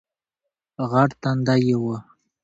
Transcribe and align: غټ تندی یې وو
غټ 0.89 1.11
تندی 1.21 1.59
یې 1.67 1.75
وو 1.81 1.95